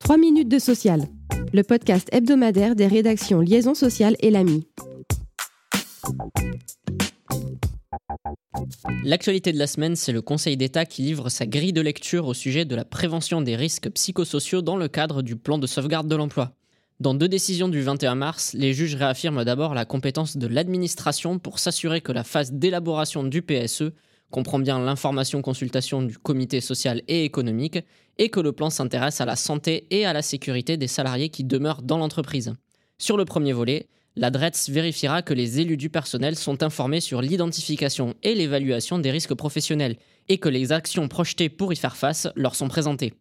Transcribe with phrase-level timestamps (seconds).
[0.00, 1.02] 3 minutes de social,
[1.52, 4.66] le podcast hebdomadaire des rédactions Liaison sociale et l'AMI.
[9.04, 12.34] L'actualité de la semaine, c'est le Conseil d'État qui livre sa grille de lecture au
[12.34, 16.16] sujet de la prévention des risques psychosociaux dans le cadre du plan de sauvegarde de
[16.16, 16.52] l'emploi.
[17.00, 21.58] Dans deux décisions du 21 mars, les juges réaffirment d'abord la compétence de l'administration pour
[21.58, 23.92] s'assurer que la phase d'élaboration du PSE
[24.32, 27.78] comprend bien l'information-consultation du comité social et économique
[28.18, 31.44] et que le plan s'intéresse à la santé et à la sécurité des salariés qui
[31.44, 32.52] demeurent dans l'entreprise.
[32.98, 37.22] Sur le premier volet, la DRETS vérifiera que les élus du personnel sont informés sur
[37.22, 39.96] l'identification et l'évaluation des risques professionnels
[40.28, 43.14] et que les actions projetées pour y faire face leur sont présentées.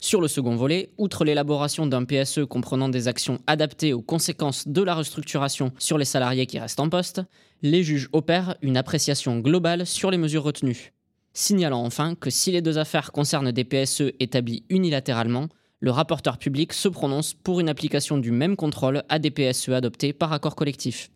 [0.00, 4.80] Sur le second volet, outre l'élaboration d'un PSE comprenant des actions adaptées aux conséquences de
[4.82, 7.20] la restructuration sur les salariés qui restent en poste,
[7.62, 10.92] les juges opèrent une appréciation globale sur les mesures retenues.
[11.32, 15.48] Signalant enfin que si les deux affaires concernent des PSE établis unilatéralement,
[15.80, 20.12] le rapporteur public se prononce pour une application du même contrôle à des PSE adoptés
[20.12, 21.10] par accord collectif.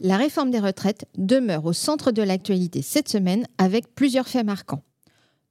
[0.00, 4.84] La réforme des retraites demeure au centre de l'actualité cette semaine avec plusieurs faits marquants.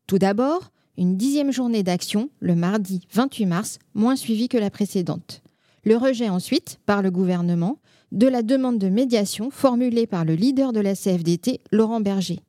[0.07, 5.41] Tout d'abord, une dixième journée d'action le mardi 28 mars, moins suivie que la précédente.
[5.83, 7.79] Le rejet ensuite, par le gouvernement,
[8.11, 12.39] de la demande de médiation formulée par le leader de la CFDT, Laurent Berger.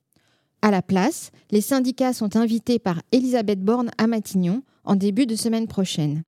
[0.61, 5.35] À la place, les syndicats sont invités par Elisabeth Borne à Matignon en début de
[5.35, 6.23] semaine prochaine.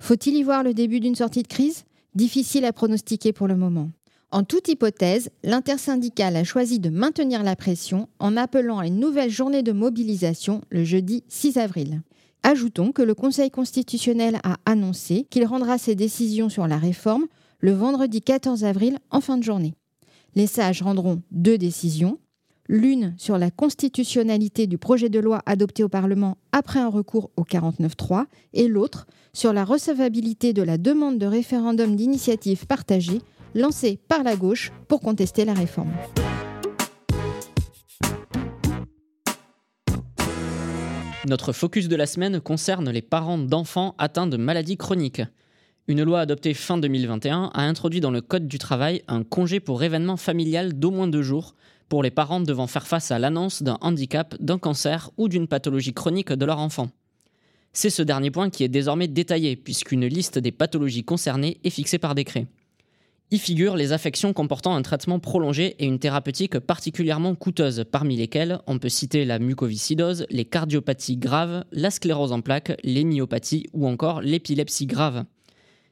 [0.00, 1.84] Faut-il y voir le début d'une sortie de crise?
[2.14, 3.90] Difficile à pronostiquer pour le moment.
[4.30, 9.30] En toute hypothèse, l'intersyndicale a choisi de maintenir la pression en appelant à une nouvelle
[9.30, 12.02] journée de mobilisation le jeudi 6 avril.
[12.42, 17.24] Ajoutons que le Conseil constitutionnel a annoncé qu'il rendra ses décisions sur la réforme
[17.60, 19.72] le vendredi 14 avril en fin de journée.
[20.34, 22.18] Les sages rendront deux décisions,
[22.68, 27.44] l'une sur la constitutionnalité du projet de loi adopté au Parlement après un recours au
[27.44, 33.22] 49.3 et l'autre sur la recevabilité de la demande de référendum d'initiative partagée
[33.54, 35.92] lancé par la gauche pour contester la réforme.
[41.26, 45.22] Notre focus de la semaine concerne les parents d'enfants atteints de maladies chroniques.
[45.86, 49.82] Une loi adoptée fin 2021 a introduit dans le Code du travail un congé pour
[49.82, 51.54] événement familial d'au moins deux jours
[51.88, 55.94] pour les parents devant faire face à l'annonce d'un handicap, d'un cancer ou d'une pathologie
[55.94, 56.90] chronique de leur enfant.
[57.72, 61.98] C'est ce dernier point qui est désormais détaillé puisqu'une liste des pathologies concernées est fixée
[61.98, 62.46] par décret.
[63.30, 68.58] Y figurent les affections comportant un traitement prolongé et une thérapeutique particulièrement coûteuse, parmi lesquelles
[68.66, 73.86] on peut citer la mucoviscidose, les cardiopathies graves, la sclérose en plaques, les myopathies ou
[73.86, 75.24] encore l'épilepsie grave.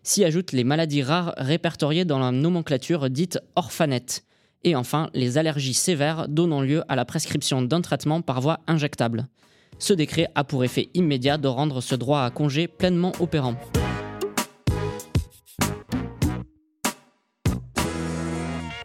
[0.02, 4.24] S'y ajoutent les maladies rares répertoriées dans la nomenclature dite orphanette,
[4.64, 9.28] et enfin les allergies sévères donnant lieu à la prescription d'un traitement par voie injectable.
[9.78, 13.56] Ce décret a pour effet immédiat de rendre ce droit à congé pleinement opérant.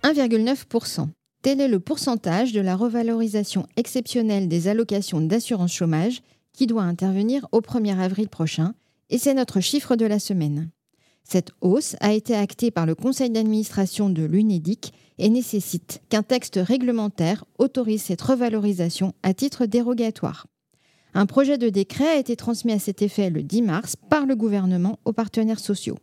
[0.04, 1.10] 1,9%.
[1.44, 6.22] Tel est le pourcentage de la revalorisation exceptionnelle des allocations d'assurance chômage
[6.54, 8.74] qui doit intervenir au 1er avril prochain,
[9.10, 10.70] et c'est notre chiffre de la semaine.
[11.24, 16.60] Cette hausse a été actée par le conseil d'administration de l'UNEDIC et nécessite qu'un texte
[16.62, 20.48] réglementaire autorise cette revalorisation à titre dérogatoire.
[21.14, 24.36] Un projet de décret a été transmis à cet effet le 10 mars par le
[24.36, 25.98] gouvernement aux partenaires sociaux.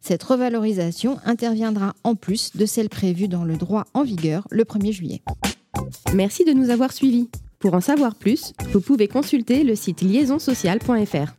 [0.00, 4.92] Cette revalorisation interviendra en plus de celle prévue dans le droit en vigueur le 1er
[4.92, 5.22] juillet.
[6.14, 7.28] Merci de nous avoir suivis.
[7.58, 11.34] Pour en savoir plus, vous pouvez consulter le site liaisonsocial.fr.